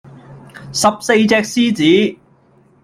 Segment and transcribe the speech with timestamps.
[0.73, 1.75] 十四隻獅
[2.15, 2.19] 子